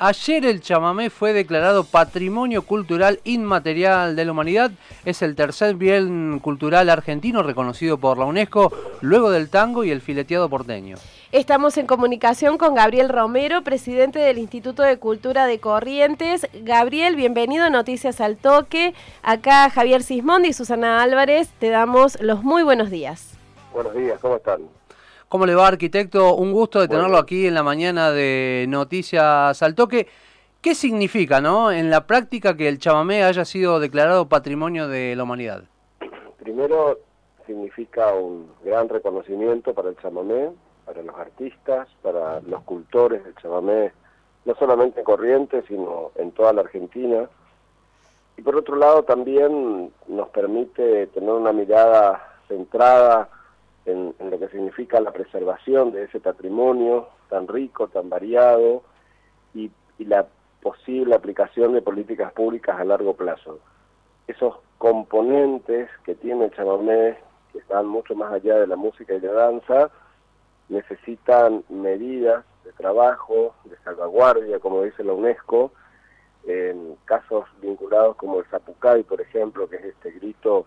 [0.00, 4.70] Ayer el chamamé fue declarado Patrimonio Cultural Inmaterial de la Humanidad.
[5.04, 10.00] Es el tercer bien cultural argentino reconocido por la UNESCO, luego del tango y el
[10.00, 10.98] fileteado porteño.
[11.32, 16.46] Estamos en comunicación con Gabriel Romero, presidente del Instituto de Cultura de Corrientes.
[16.62, 18.94] Gabriel, bienvenido a Noticias al Toque.
[19.24, 23.32] Acá Javier Sismondi y Susana Álvarez, te damos los muy buenos días.
[23.74, 24.60] Buenos días, ¿cómo están?
[25.28, 26.36] ¿Cómo le va, arquitecto?
[26.36, 30.06] Un gusto de tenerlo aquí en la mañana de Noticias al Toque.
[30.62, 35.24] ¿Qué significa, no, en la práctica que el chamamé haya sido declarado Patrimonio de la
[35.24, 35.64] Humanidad?
[36.38, 37.00] Primero,
[37.46, 40.48] significa un gran reconocimiento para el chamamé,
[40.86, 43.92] para los artistas, para los cultores del chamamé,
[44.46, 47.28] no solamente en Corrientes, sino en toda la Argentina.
[48.38, 53.28] Y por otro lado, también nos permite tener una mirada centrada
[53.88, 58.82] en, lo que significa la preservación de ese patrimonio tan rico, tan variado
[59.54, 60.26] y, la
[60.62, 63.58] posible aplicación de políticas públicas a largo plazo.
[64.28, 67.18] Esos componentes que tiene el chamamé,
[67.52, 69.90] que están mucho más allá de la música y la danza,
[70.68, 75.72] necesitan medidas de trabajo, de salvaguardia, como dice la UNESCO,
[76.46, 80.66] en casos vinculados como el Zapucay, por ejemplo, que es este grito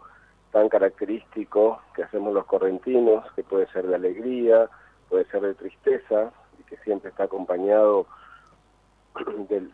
[0.51, 4.69] tan característico que hacemos los correntinos, que puede ser de alegría,
[5.09, 8.05] puede ser de tristeza, y que siempre está acompañado
[9.49, 9.71] del,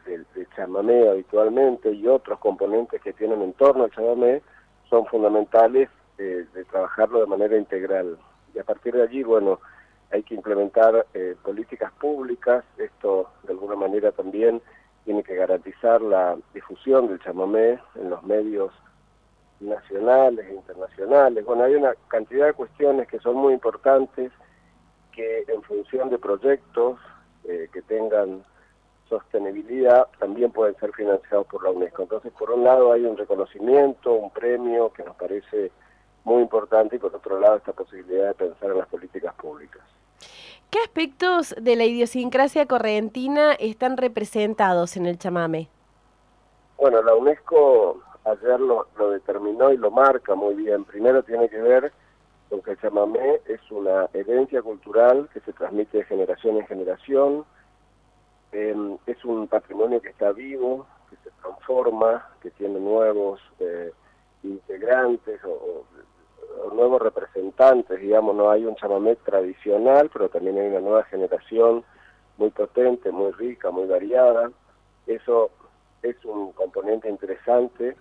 [0.56, 4.42] chamamé habitualmente, y otros componentes que tienen en torno al chamamé,
[4.90, 8.18] son fundamentales eh, de trabajarlo de manera integral.
[8.54, 9.60] Y a partir de allí, bueno,
[10.12, 14.62] hay que implementar eh, políticas públicas, esto de alguna manera también
[15.04, 18.72] tiene que garantizar la difusión del chamamé en los medios
[19.60, 21.46] nacionales e internacionales.
[21.46, 24.32] Bueno, hay una cantidad de cuestiones que son muy importantes
[25.12, 27.00] que en función de proyectos
[27.44, 28.44] eh, que tengan
[29.10, 32.04] sostenibilidad también pueden ser financiados por la UNESCO.
[32.04, 35.72] Entonces, por un lado hay un reconocimiento, un premio que nos parece
[36.24, 39.82] muy importante y por otro lado esta posibilidad de pensar en las políticas públicas.
[40.70, 45.70] ¿Qué aspectos de la idiosincrasia correntina están representados en el chamame?
[46.78, 50.84] Bueno, la UNESCO ayer lo, determinó y lo marca muy bien.
[50.86, 51.92] Primero tiene que ver
[52.50, 57.46] con que el chamamé es una herencia cultural que se transmite de generación en generación,
[58.52, 63.92] em, es un patrimonio que está vivo, que se transforma, que tiene nuevos eh,
[64.44, 65.86] integrantes o,
[66.74, 71.84] nuevos representantes, digamos, no hay un chamamé tradicional, pero también hay una nueva generación
[72.38, 74.52] muy potente, muy rica, muy variada.
[75.06, 75.52] Eso
[76.02, 77.96] es un componente interesante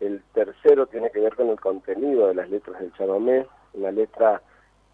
[0.00, 4.42] el tercero tiene que ver con el contenido de las letras del chamamé, una letra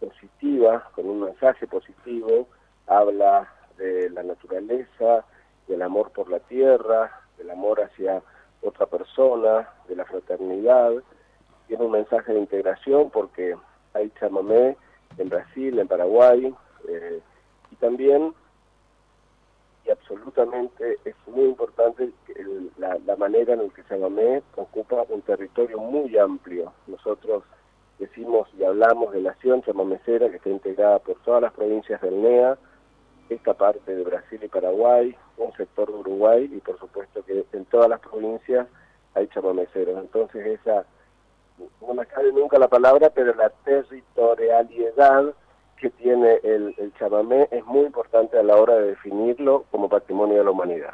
[0.01, 2.49] positiva, con un mensaje positivo,
[2.87, 5.25] habla de la naturaleza,
[5.67, 8.23] del amor por la tierra, del amor hacia
[8.63, 10.93] otra persona, de la fraternidad.
[11.67, 13.57] Tiene un mensaje de integración porque
[13.95, 14.77] hay chamamé
[15.19, 16.55] en Brasil, en Paraguay,
[16.89, 17.21] eh,
[17.71, 18.35] y también
[19.93, 22.11] absolutamente es muy importante
[22.79, 26.73] la, manera en la que Chamamé ocupa un territorio muy amplio.
[26.87, 27.45] Nosotros
[27.99, 32.21] decimos y hablamos de la nación chamamecera que está integrada por todas las provincias del
[32.23, 32.59] NEA,
[33.29, 37.65] esta parte de Brasil y Paraguay, un sector de Uruguay y por supuesto que en
[37.67, 38.67] todas las provincias
[39.15, 39.99] hay chamameceros.
[39.99, 40.85] Entonces esa,
[41.81, 45.35] no me cabe nunca la palabra, pero la territorialidad
[45.83, 50.39] que tiene el, el chamamé es muy importante a la hora de definirlo como patrimonio
[50.39, 50.93] de la humanidad.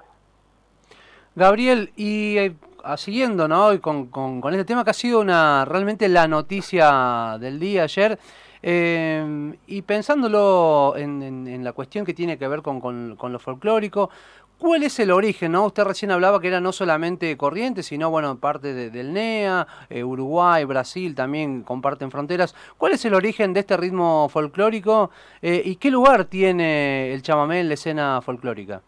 [1.36, 2.54] Gabriel, y eh,
[2.96, 3.78] siguiendo ¿no?
[3.82, 8.18] con, con, este tema que ha sido una realmente la noticia del día ayer,
[8.62, 14.10] eh, y pensándolo en, la cuestión que tiene que ver con, con lo folclórico,
[14.58, 15.52] ¿Cuál es el origen?
[15.52, 15.66] ¿no?
[15.66, 20.64] Usted recién hablaba que era no solamente Corrientes, sino bueno, parte del NEA, eh, Uruguay,
[20.64, 22.56] Brasil también comparten fronteras.
[22.76, 25.10] ¿Cuál es el origen de este ritmo folclórico
[25.42, 28.82] eh, y qué lugar tiene el chamamé en la escena folclórica?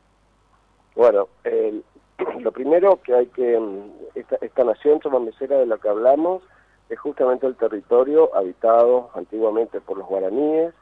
[0.97, 1.29] Bueno,
[2.41, 6.43] lo primero que hay que, mm, esta, esta nación chamamecera de la que hablamos
[6.89, 10.75] es justamente el territorio habitado antiguamente por los guaraníes,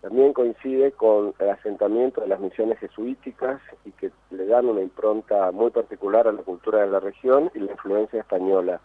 [0.00, 5.52] también coincide con el asentamiento de las misiones jesuíticas y que le dan una impronta
[5.52, 8.80] muy particular a la cultura de la región y la influencia española.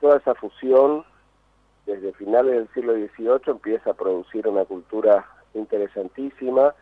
[0.00, 1.04] Toda esa fusión,
[1.84, 6.74] desde finales del siglo XVIII, empieza a producir una cultura interesantísima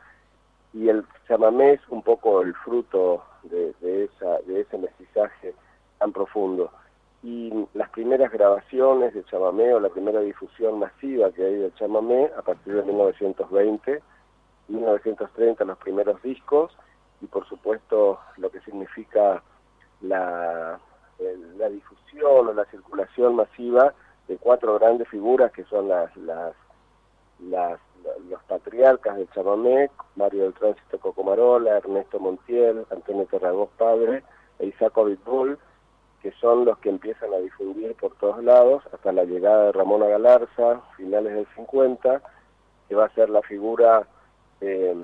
[0.72, 3.74] y el chamamé es un poco el fruto de,
[4.04, 5.54] esa, de ese mestizaje
[5.98, 6.70] tan profundo
[7.22, 12.30] y las primeras grabaciones de chamamé o la primera difusión masiva que hay de chamamé
[12.36, 14.02] a partir de 1920,
[14.68, 16.76] 1930 los primeros discos
[17.20, 19.42] y por supuesto lo que significa
[20.00, 20.80] la,
[21.56, 23.94] la difusión o la circulación masiva
[24.26, 26.54] de cuatro grandes figuras que son las, las,
[28.28, 34.24] los patriarcas del chamamé, Mario del Tránsito Cocomarola, Ernesto Montiel, Antonio Terragós Padre
[34.58, 35.56] e Isaac Ovidbull,
[36.22, 40.06] que son los que empiezan a difundir por todos lados hasta la llegada de Ramona
[40.06, 42.22] Galarza, finales del 50,
[42.88, 44.06] que va a ser la figura
[44.60, 44.94] eh,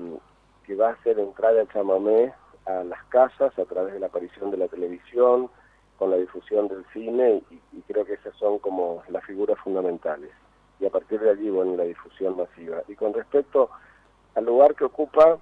[0.65, 2.33] que va a hacer entrar el chamamé
[2.65, 5.49] a las casas a través de la aparición de la televisión,
[5.97, 10.31] con la difusión del cine, y, y creo que esas son como las figuras fundamentales.
[10.79, 12.81] Y a partir de allí, bueno, la difusión masiva.
[12.87, 13.69] Y con respecto
[14.35, 15.37] al lugar que ocupa,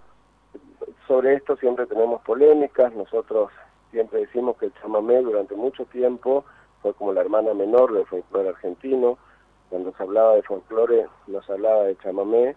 [1.08, 3.52] sobre esto siempre tenemos polémicas, nosotros
[3.92, 6.44] Siempre decimos que el chamamé durante mucho tiempo
[6.82, 9.18] fue como la hermana menor del folclore argentino.
[9.70, 12.56] Cuando se hablaba de folclore no se hablaba de chamamé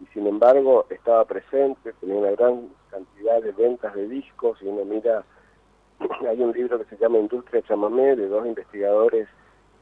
[0.00, 4.84] y sin embargo estaba presente, tenía una gran cantidad de ventas de discos y uno
[4.84, 5.24] mira,
[6.28, 9.28] hay un libro que se llama Industria Chamamé de dos investigadores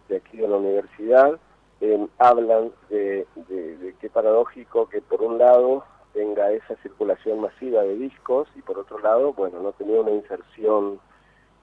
[0.08, 1.38] de aquí de la universidad,
[1.80, 7.82] eh, hablan de, de, de qué paradójico que por un lado tenga esa circulación masiva
[7.82, 11.00] de discos y por otro lado, bueno, no tenía una inserción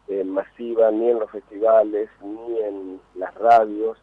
[0.07, 3.97] eh, masiva ni en los festivales ni en las radios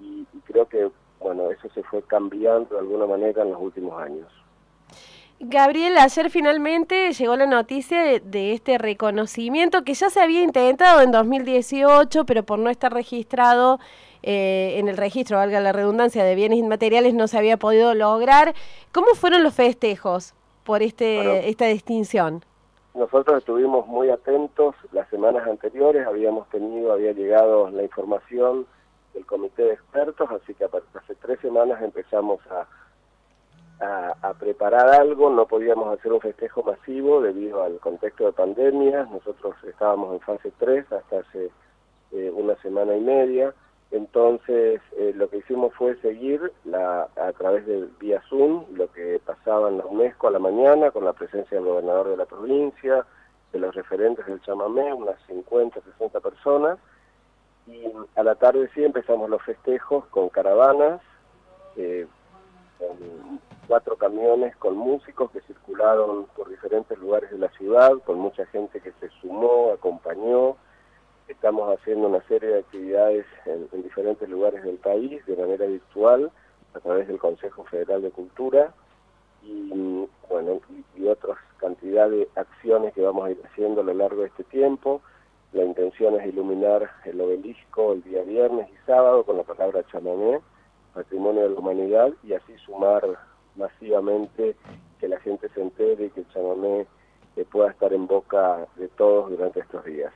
[0.00, 0.90] y, creo que,
[1.20, 4.28] bueno, eso se fue cambiando de alguna manera en los últimos años.
[5.44, 11.00] Gabriel, ayer finalmente llegó la noticia de, de, este reconocimiento que ya se había intentado
[11.00, 13.80] en 2018, pero por no estar registrado
[14.22, 18.54] eh, en el registro, valga la redundancia, de bienes inmateriales no se había podido lograr.
[18.92, 22.44] ¿Cómo fueron los festejos por este, esta distinción?
[22.94, 28.64] Nosotros estuvimos muy atentos las semanas anteriores, habíamos tenido, había llegado la información
[29.12, 32.68] del comité de expertos, así que hace tres semanas empezamos a,
[33.82, 39.56] a, preparar algo, no podíamos hacer un festejo masivo debido al contexto de pandemia, nosotros
[39.64, 41.50] estábamos en fase 3 hasta hace
[42.12, 43.52] eh, una semana y media,
[43.92, 49.20] entonces, eh, lo que hicimos fue seguir la, a través de vía Zoom lo que
[49.24, 53.04] pasaba en la UNESCO a la mañana con la presencia del gobernador de la provincia,
[53.52, 56.78] de los referentes del chamamé, unas 50, 60 personas.
[57.66, 57.84] Y
[58.16, 61.02] a la tarde sí empezamos los festejos con caravanas,
[61.76, 62.06] eh,
[62.78, 68.44] con cuatro camiones con músicos que circularon por diferentes lugares de la ciudad, con mucha
[68.46, 70.56] gente que se sumó, acompañó
[71.28, 76.30] Estamos haciendo una serie de actividades en, diferentes lugares del país de manera virtual
[76.74, 78.74] a través del Consejo Federal de Cultura
[79.42, 80.60] y bueno
[80.96, 84.44] y, otras cantidad de acciones que vamos a ir haciendo a lo largo de este
[84.44, 85.00] tiempo.
[85.52, 90.40] La intención es iluminar el obelisco el día viernes y sábado con la palabra chamamé,
[90.92, 93.02] patrimonio de la humanidad, y así sumar
[93.56, 94.56] masivamente
[95.00, 96.86] que la gente se entere y que el chamamé
[97.36, 100.12] eh, pueda estar en boca de todos durante estos días.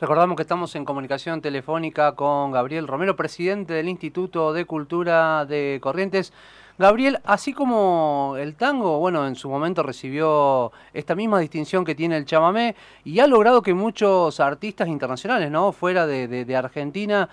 [0.00, 5.80] Recordamos que estamos en comunicación telefónica con Gabriel Romero, presidente del Instituto de Cultura de
[5.82, 6.32] Corrientes.
[6.78, 12.16] Gabriel, así como el tango, bueno, en su momento recibió esta misma distinción que tiene
[12.16, 15.72] el chamamé y ha logrado que muchos artistas internacionales, ¿no?
[15.72, 17.28] Fuera de, Argentina,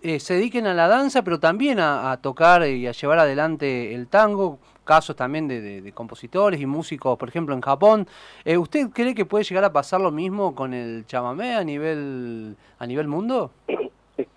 [0.00, 4.06] eh, se dediquen a la danza, pero también a, tocar y a llevar adelante el
[4.06, 8.06] tango, casos también de, compositores y músicos, por ejemplo, en Japón.
[8.44, 12.54] Eh, ¿Usted cree que puede llegar a pasar lo mismo con el chamamé a nivel,
[12.78, 13.50] a nivel mundo?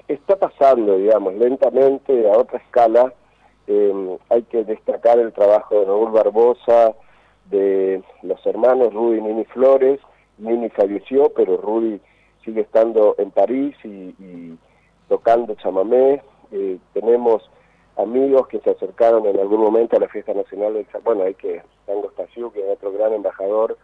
[0.08, 3.14] Está pasando, digamos, lentamente, a otra escala
[3.68, 6.96] eh, hay que destacar el trabajo de Raúl Barbosa,
[7.50, 10.00] de los hermanos Rudy Nini Flores.
[10.38, 12.00] Nini falleció, pero Rudy
[12.44, 14.58] sigue estando en París y,
[15.10, 16.22] tocando chamamé.
[16.52, 17.50] Eh, tenemos
[17.98, 21.04] amigos que se acercaron en algún momento a la fiesta nacional del chamamé.
[21.04, 23.78] Bueno, hay que, Tango Stasiu, que es otro gran embajador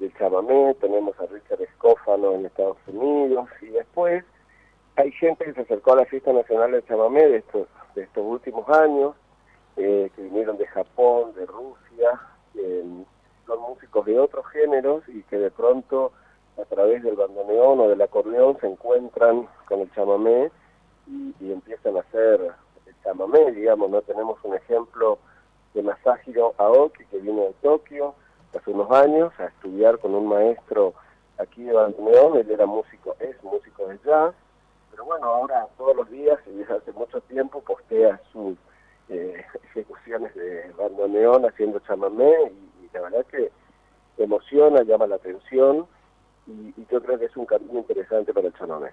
[0.00, 0.74] del chamamé.
[0.80, 3.48] Tenemos a Richard Escófano en Estados Unidos.
[3.60, 4.24] Y después
[4.96, 8.24] hay gente que se acercó a la fiesta nacional del chamamé de estos de estos
[8.24, 9.14] últimos años,
[9.76, 12.20] eh, que vinieron de Japón, de Rusia,
[13.46, 16.12] son músicos de otros géneros y que de pronto
[16.60, 20.50] a través del bandoneón o del acordeón se encuentran con el chamamé
[21.06, 22.52] y, empiezan a hacer
[22.86, 25.18] el chamamé, digamos, no tenemos un ejemplo
[25.74, 28.14] de Masahiro Aoki que vino de Tokio
[28.56, 30.94] hace unos años a estudiar con un maestro
[31.38, 34.34] aquí de bandoneón, él era músico, es músico de jazz,
[34.92, 38.56] pero bueno, ahora todos los días y desde hace mucho tiempo postea sus
[39.08, 43.50] eh, ejecuciones de bandoneón haciendo chamamé y, la verdad que
[44.18, 45.86] emociona, llama la atención
[46.46, 48.90] y, y yo creo que es un camino interesante para el chamamé.